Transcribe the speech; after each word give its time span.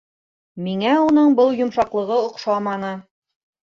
Миңә 0.67 0.95
уның 1.03 1.37
был 1.43 1.55
йомшаҡлығы 1.61 2.19
оҡшаманы. 2.27 2.95